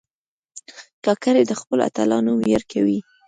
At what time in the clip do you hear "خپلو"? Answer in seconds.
1.59-1.81